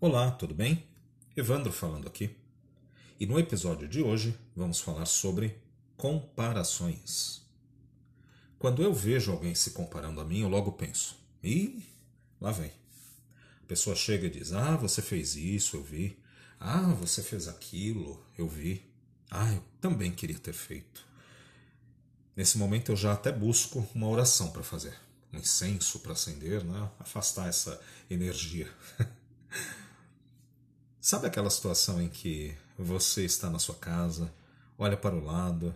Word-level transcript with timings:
Olá, 0.00 0.30
tudo 0.30 0.54
bem? 0.54 0.86
Evandro 1.36 1.72
falando 1.72 2.06
aqui. 2.06 2.30
E 3.18 3.26
no 3.26 3.36
episódio 3.36 3.88
de 3.88 4.00
hoje 4.00 4.32
vamos 4.54 4.78
falar 4.78 5.06
sobre 5.06 5.58
comparações. 5.96 7.42
Quando 8.60 8.80
eu 8.80 8.94
vejo 8.94 9.32
alguém 9.32 9.56
se 9.56 9.72
comparando 9.72 10.20
a 10.20 10.24
mim, 10.24 10.42
eu 10.42 10.48
logo 10.48 10.70
penso: 10.70 11.16
ih, 11.42 11.82
lá 12.40 12.52
vem. 12.52 12.70
A 13.60 13.66
pessoa 13.66 13.96
chega 13.96 14.28
e 14.28 14.30
diz: 14.30 14.52
ah, 14.52 14.76
você 14.76 15.02
fez 15.02 15.34
isso, 15.34 15.76
eu 15.76 15.82
vi. 15.82 16.16
Ah, 16.60 16.94
você 16.94 17.20
fez 17.20 17.48
aquilo, 17.48 18.24
eu 18.38 18.46
vi. 18.46 18.88
Ah, 19.28 19.52
eu 19.52 19.64
também 19.80 20.12
queria 20.12 20.38
ter 20.38 20.52
feito. 20.52 21.04
Nesse 22.36 22.56
momento 22.56 22.92
eu 22.92 22.96
já 22.96 23.14
até 23.14 23.32
busco 23.32 23.84
uma 23.92 24.06
oração 24.06 24.52
para 24.52 24.62
fazer, 24.62 24.94
um 25.32 25.38
incenso 25.38 25.98
para 25.98 26.12
acender, 26.12 26.62
né? 26.62 26.88
afastar 27.00 27.48
essa 27.48 27.80
energia. 28.08 28.72
Sabe 31.08 31.26
aquela 31.26 31.48
situação 31.48 32.02
em 32.02 32.08
que 32.10 32.54
você 32.76 33.24
está 33.24 33.48
na 33.48 33.58
sua 33.58 33.76
casa, 33.76 34.30
olha 34.76 34.94
para 34.94 35.14
o 35.14 35.24
lado 35.24 35.74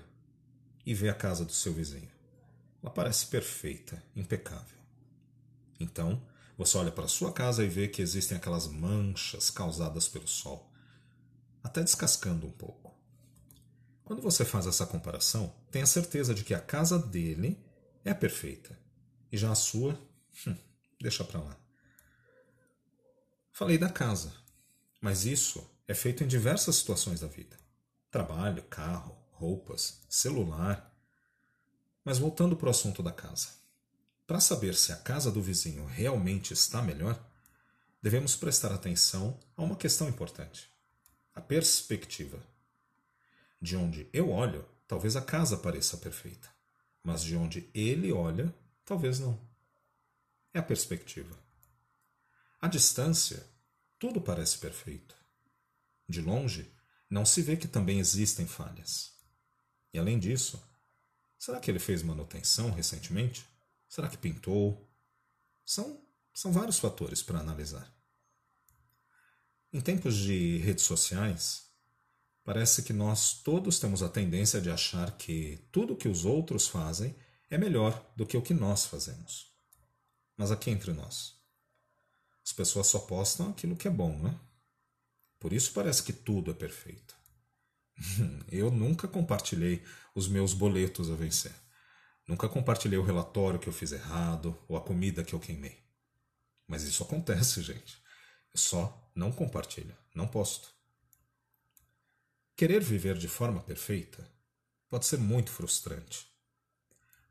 e 0.84 0.92
vê 0.92 1.08
a 1.08 1.14
casa 1.14 1.42
do 1.42 1.54
seu 1.54 1.72
vizinho? 1.72 2.10
Ela 2.82 2.92
parece 2.92 3.28
perfeita, 3.28 4.02
impecável. 4.14 4.76
Então, 5.80 6.22
você 6.54 6.76
olha 6.76 6.92
para 6.92 7.06
a 7.06 7.08
sua 7.08 7.32
casa 7.32 7.64
e 7.64 7.66
vê 7.66 7.88
que 7.88 8.02
existem 8.02 8.36
aquelas 8.36 8.66
manchas 8.66 9.48
causadas 9.48 10.06
pelo 10.06 10.28
sol, 10.28 10.70
até 11.64 11.82
descascando 11.82 12.46
um 12.46 12.52
pouco. 12.52 12.94
Quando 14.04 14.20
você 14.20 14.44
faz 14.44 14.66
essa 14.66 14.84
comparação, 14.84 15.50
tenha 15.70 15.86
certeza 15.86 16.34
de 16.34 16.44
que 16.44 16.52
a 16.52 16.60
casa 16.60 16.98
dele 16.98 17.58
é 18.04 18.12
perfeita 18.12 18.78
e 19.32 19.38
já 19.38 19.50
a 19.50 19.54
sua, 19.54 19.98
hum, 20.46 20.54
deixa 21.00 21.24
para 21.24 21.40
lá. 21.40 21.56
Falei 23.50 23.78
da 23.78 23.88
casa, 23.88 24.41
mas 25.02 25.26
isso 25.26 25.68
é 25.88 25.94
feito 25.94 26.22
em 26.22 26.28
diversas 26.28 26.76
situações 26.76 27.18
da 27.20 27.26
vida: 27.26 27.58
trabalho, 28.08 28.62
carro, 28.62 29.18
roupas, 29.32 30.00
celular. 30.08 30.90
Mas 32.04 32.18
voltando 32.18 32.56
para 32.56 32.68
o 32.68 32.70
assunto 32.70 33.02
da 33.02 33.12
casa. 33.12 33.48
Para 34.26 34.40
saber 34.40 34.74
se 34.74 34.92
a 34.92 34.96
casa 34.96 35.30
do 35.30 35.42
vizinho 35.42 35.84
realmente 35.84 36.52
está 36.52 36.80
melhor, 36.80 37.20
devemos 38.00 38.36
prestar 38.36 38.72
atenção 38.72 39.38
a 39.56 39.62
uma 39.62 39.76
questão 39.76 40.08
importante: 40.08 40.70
a 41.34 41.40
perspectiva. 41.40 42.38
De 43.60 43.76
onde 43.76 44.08
eu 44.12 44.30
olho, 44.30 44.64
talvez 44.88 45.16
a 45.16 45.22
casa 45.22 45.56
pareça 45.56 45.96
perfeita, 45.96 46.48
mas 47.02 47.22
de 47.22 47.36
onde 47.36 47.68
ele 47.74 48.12
olha, 48.12 48.54
talvez 48.84 49.18
não. 49.18 49.38
É 50.54 50.58
a 50.58 50.62
perspectiva. 50.62 51.36
A 52.60 52.68
distância 52.68 53.44
tudo 54.02 54.20
parece 54.20 54.58
perfeito. 54.58 55.14
De 56.08 56.20
longe, 56.20 56.68
não 57.08 57.24
se 57.24 57.40
vê 57.40 57.56
que 57.56 57.68
também 57.68 58.00
existem 58.00 58.48
falhas. 58.48 59.12
E 59.94 59.98
além 59.98 60.18
disso, 60.18 60.60
será 61.38 61.60
que 61.60 61.70
ele 61.70 61.78
fez 61.78 62.02
manutenção 62.02 62.72
recentemente? 62.72 63.46
Será 63.88 64.08
que 64.08 64.18
pintou? 64.18 64.90
São, 65.64 66.04
são 66.34 66.50
vários 66.50 66.80
fatores 66.80 67.22
para 67.22 67.38
analisar. 67.38 67.88
Em 69.72 69.80
tempos 69.80 70.16
de 70.16 70.58
redes 70.58 70.82
sociais, 70.82 71.68
parece 72.42 72.82
que 72.82 72.92
nós 72.92 73.34
todos 73.34 73.78
temos 73.78 74.02
a 74.02 74.08
tendência 74.08 74.60
de 74.60 74.68
achar 74.68 75.16
que 75.16 75.64
tudo 75.70 75.94
que 75.94 76.08
os 76.08 76.24
outros 76.24 76.66
fazem 76.66 77.14
é 77.48 77.56
melhor 77.56 78.04
do 78.16 78.26
que 78.26 78.36
o 78.36 78.42
que 78.42 78.52
nós 78.52 78.84
fazemos. 78.84 79.54
Mas 80.36 80.50
aqui 80.50 80.70
entre 80.70 80.92
nós, 80.92 81.40
as 82.44 82.52
pessoas 82.52 82.88
só 82.88 82.98
postam 82.98 83.50
aquilo 83.50 83.76
que 83.76 83.86
é 83.86 83.90
bom, 83.90 84.18
né? 84.18 84.38
Por 85.38 85.52
isso 85.52 85.72
parece 85.72 86.02
que 86.02 86.12
tudo 86.12 86.50
é 86.50 86.54
perfeito. 86.54 87.16
Eu 88.50 88.70
nunca 88.70 89.06
compartilhei 89.06 89.84
os 90.14 90.28
meus 90.28 90.52
boletos 90.52 91.10
a 91.10 91.14
vencer. 91.14 91.54
Nunca 92.26 92.48
compartilhei 92.48 92.98
o 92.98 93.02
relatório 93.02 93.58
que 93.58 93.68
eu 93.68 93.72
fiz 93.72 93.90
errado 93.90 94.56
ou 94.68 94.76
a 94.76 94.80
comida 94.80 95.24
que 95.24 95.34
eu 95.34 95.40
queimei. 95.40 95.82
Mas 96.68 96.84
isso 96.84 97.02
acontece, 97.02 97.60
gente. 97.60 98.00
Eu 98.54 98.60
só 98.60 99.10
não 99.12 99.32
compartilho, 99.32 99.96
não 100.14 100.28
posto. 100.28 100.72
Querer 102.56 102.80
viver 102.80 103.18
de 103.18 103.26
forma 103.26 103.60
perfeita 103.60 104.30
pode 104.88 105.04
ser 105.06 105.18
muito 105.18 105.50
frustrante. 105.50 106.28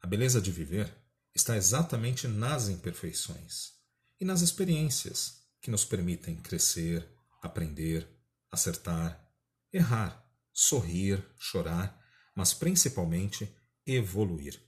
A 0.01 0.07
beleza 0.07 0.41
de 0.41 0.51
viver 0.51 0.93
está 1.33 1.55
exatamente 1.55 2.27
nas 2.27 2.67
imperfeições 2.67 3.80
e 4.21 4.25
nas 4.25 4.41
experiências 4.41 5.41
que 5.59 5.71
nos 5.71 5.83
permitem 5.83 6.39
crescer, 6.39 7.09
aprender, 7.41 8.07
acertar, 8.51 9.19
errar, 9.73 10.23
sorrir, 10.53 11.25
chorar, 11.39 11.99
mas 12.35 12.53
principalmente 12.53 13.51
evoluir. 13.83 14.61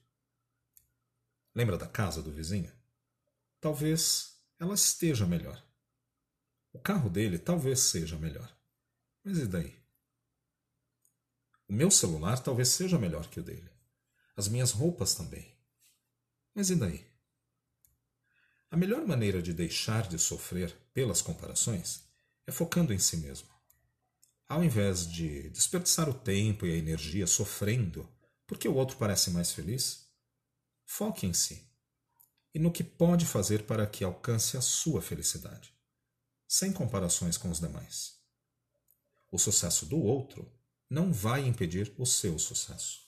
Lembra 1.54 1.78
da 1.78 1.88
casa 1.88 2.24
do 2.24 2.32
vizinho? 2.32 2.74
Talvez 3.62 4.40
ela 4.58 4.74
esteja 4.74 5.28
melhor. 5.28 5.64
O 6.72 6.80
carro 6.80 7.08
dele 7.08 7.38
talvez 7.38 7.80
seja 7.80 8.18
melhor. 8.18 8.52
Mas 9.24 9.38
e 9.38 9.46
daí? 9.46 9.80
O 11.68 11.74
meu 11.74 11.92
celular 11.92 12.40
talvez 12.40 12.70
seja 12.70 12.98
melhor 12.98 13.30
que 13.30 13.40
o 13.40 13.44
dele. 13.44 13.72
As 14.36 14.48
minhas 14.48 14.72
roupas 14.72 15.14
também. 15.14 15.56
Mas 16.56 16.72
e 16.72 16.76
daí? 16.76 17.13
A 18.74 18.76
melhor 18.76 19.06
maneira 19.06 19.40
de 19.40 19.54
deixar 19.54 20.08
de 20.08 20.18
sofrer 20.18 20.76
pelas 20.96 21.22
comparações 21.22 22.06
é 22.48 22.52
focando 22.52 22.92
em 22.92 22.98
si 22.98 23.18
mesmo. 23.18 23.48
Ao 24.50 24.64
invés 24.64 25.06
de 25.06 25.48
desperdiçar 25.52 26.10
o 26.10 26.14
tempo 26.16 26.66
e 26.66 26.74
a 26.74 26.76
energia 26.76 27.28
sofrendo 27.28 28.10
porque 28.48 28.68
o 28.68 28.74
outro 28.74 28.98
parece 28.98 29.30
mais 29.30 29.52
feliz, 29.52 30.08
foque 30.88 31.28
em 31.28 31.34
si 31.34 31.70
e 32.52 32.58
no 32.58 32.72
que 32.72 32.84
pode 32.84 33.28
fazer 33.28 33.68
para 33.68 33.86
que 33.86 34.04
alcance 34.04 34.58
a 34.58 34.62
sua 34.62 35.04
felicidade, 35.04 35.72
sem 36.48 36.74
comparações 36.74 37.38
com 37.38 37.52
os 37.52 37.60
demais. 37.60 38.16
O 39.30 39.38
sucesso 39.38 39.86
do 39.86 40.00
outro 40.00 40.52
não 40.90 41.14
vai 41.14 41.46
impedir 41.46 41.94
o 41.96 42.08
seu 42.08 42.40
sucesso. 42.40 43.04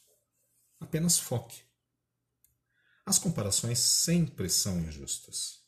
Apenas 0.80 1.18
foque 1.18 1.65
as 3.06 3.20
comparações 3.20 3.80
sempre 3.80 4.50
são 4.50 4.80
injustas. 4.80 5.64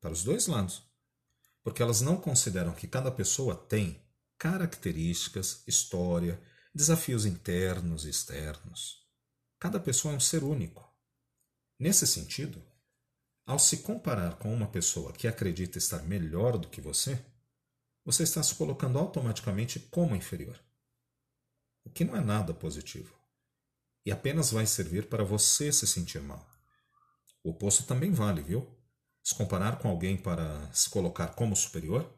Para 0.00 0.12
os 0.12 0.22
dois 0.22 0.46
lados. 0.46 0.82
Porque 1.62 1.82
elas 1.82 2.00
não 2.00 2.16
consideram 2.16 2.72
que 2.72 2.86
cada 2.86 3.10
pessoa 3.10 3.54
tem 3.54 4.00
características, 4.38 5.62
história, 5.66 6.40
desafios 6.74 7.26
internos 7.26 8.04
e 8.04 8.10
externos. 8.10 9.06
Cada 9.58 9.78
pessoa 9.78 10.14
é 10.14 10.16
um 10.16 10.20
ser 10.20 10.42
único. 10.42 10.88
Nesse 11.78 12.06
sentido, 12.06 12.64
ao 13.44 13.58
se 13.58 13.78
comparar 13.78 14.36
com 14.36 14.54
uma 14.54 14.68
pessoa 14.68 15.12
que 15.12 15.26
acredita 15.26 15.76
estar 15.76 16.02
melhor 16.04 16.56
do 16.56 16.68
que 16.68 16.80
você, 16.80 17.22
você 18.04 18.22
está 18.22 18.42
se 18.42 18.54
colocando 18.54 18.98
automaticamente 18.98 19.80
como 19.80 20.16
inferior. 20.16 20.58
O 21.84 21.90
que 21.90 22.04
não 22.04 22.16
é 22.16 22.20
nada 22.20 22.54
positivo. 22.54 23.14
E 24.06 24.12
apenas 24.12 24.50
vai 24.50 24.66
servir 24.66 25.08
para 25.08 25.24
você 25.24 25.72
se 25.72 25.86
sentir 25.86 26.22
mal. 26.22 26.59
O 27.42 27.50
oposto 27.50 27.84
também 27.84 28.12
vale, 28.12 28.42
viu? 28.42 28.68
Se 29.22 29.34
comparar 29.34 29.78
com 29.78 29.88
alguém 29.88 30.16
para 30.16 30.72
se 30.72 30.90
colocar 30.90 31.28
como 31.28 31.56
superior, 31.56 32.12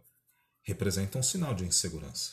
representa 0.63 1.19
um 1.19 1.23
sinal 1.23 1.55
de 1.55 1.65
insegurança. 1.65 2.33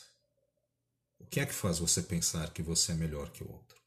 O 1.18 1.26
que 1.26 1.40
é 1.40 1.46
que 1.46 1.52
faz 1.52 1.78
você 1.78 2.02
pensar 2.02 2.52
que 2.52 2.62
você 2.62 2.92
é 2.92 2.94
melhor 2.94 3.30
que 3.30 3.44
o 3.44 3.52
outro? 3.52 3.80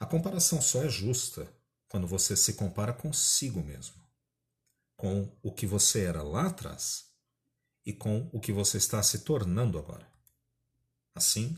A 0.00 0.06
comparação 0.06 0.60
só 0.60 0.82
é 0.84 0.88
justa 0.88 1.50
quando 1.88 2.06
você 2.06 2.36
se 2.36 2.54
compara 2.54 2.92
consigo 2.92 3.62
mesmo, 3.62 4.02
com 4.96 5.36
o 5.42 5.52
que 5.52 5.66
você 5.66 6.04
era 6.04 6.22
lá 6.22 6.46
atrás 6.46 7.06
e 7.84 7.92
com 7.92 8.28
o 8.32 8.40
que 8.40 8.52
você 8.52 8.76
está 8.76 9.02
se 9.02 9.20
tornando 9.20 9.78
agora. 9.78 10.06
Assim, 11.14 11.56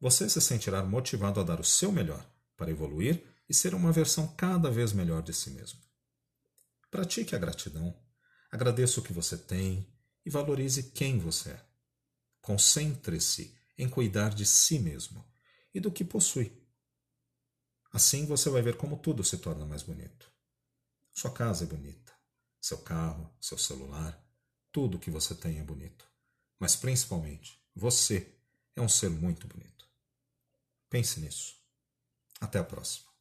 você 0.00 0.28
se 0.28 0.40
sentirá 0.40 0.82
motivado 0.82 1.40
a 1.40 1.44
dar 1.44 1.60
o 1.60 1.64
seu 1.64 1.92
melhor 1.92 2.28
para 2.56 2.70
evoluir 2.70 3.24
e 3.52 3.54
ser 3.54 3.74
uma 3.74 3.92
versão 3.92 4.34
cada 4.34 4.70
vez 4.70 4.94
melhor 4.94 5.22
de 5.22 5.34
si 5.34 5.50
mesmo. 5.50 5.78
Pratique 6.90 7.36
a 7.36 7.38
gratidão, 7.38 7.94
agradeça 8.50 8.98
o 8.98 9.02
que 9.02 9.12
você 9.12 9.36
tem 9.36 9.86
e 10.24 10.30
valorize 10.30 10.84
quem 10.84 11.18
você 11.18 11.50
é. 11.50 11.66
Concentre-se 12.40 13.54
em 13.76 13.90
cuidar 13.90 14.30
de 14.30 14.46
si 14.46 14.78
mesmo 14.78 15.22
e 15.74 15.80
do 15.80 15.92
que 15.92 16.02
possui. 16.02 16.66
Assim 17.92 18.24
você 18.24 18.48
vai 18.48 18.62
ver 18.62 18.78
como 18.78 18.96
tudo 18.96 19.22
se 19.22 19.36
torna 19.36 19.66
mais 19.66 19.82
bonito. 19.82 20.32
Sua 21.12 21.30
casa 21.30 21.64
é 21.64 21.66
bonita, 21.66 22.10
seu 22.58 22.78
carro, 22.78 23.30
seu 23.38 23.58
celular, 23.58 24.18
tudo 24.72 24.98
que 24.98 25.10
você 25.10 25.34
tem 25.34 25.58
é 25.58 25.62
bonito. 25.62 26.10
Mas 26.58 26.74
principalmente, 26.74 27.62
você 27.76 28.34
é 28.74 28.80
um 28.80 28.88
ser 28.88 29.10
muito 29.10 29.46
bonito. 29.46 29.86
Pense 30.88 31.20
nisso. 31.20 31.54
Até 32.40 32.58
a 32.58 32.64
próxima. 32.64 33.11